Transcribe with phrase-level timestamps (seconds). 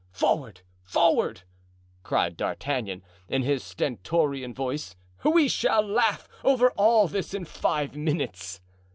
[0.09, 0.61] forward!
[0.83, 1.43] forward!"
[2.01, 8.61] cried D'Artagnan, in his stentorian voice; "we shall laugh over all this in five minutes."